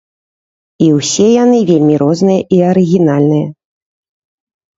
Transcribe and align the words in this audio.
І 0.85 0.87
ўсе 0.99 1.27
яны 1.43 1.59
вельмі 1.71 1.95
розныя 2.03 2.41
і 2.57 2.63
арыгінальныя. 2.71 3.47